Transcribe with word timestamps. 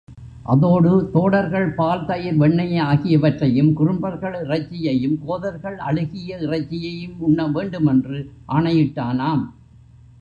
அதோடு, 0.43 1.09
தோடர்கள் 1.11 1.67
பால், 1.73 2.05
தயிர், 2.05 2.37
வெண்ணெய் 2.37 2.79
ஆகியவற்றையும், 2.79 3.73
குறும்பர்கள் 3.73 4.37
இறைச்சியையும், 4.45 5.17
கோதர்கள் 5.25 5.77
அழுகிய 5.77 6.37
இறைச்சியையும் 6.37 7.15
உண்ண 7.19 7.47
வேண்டுமென்று 7.47 8.31
ஆணையிட்டானாம். 8.47 9.43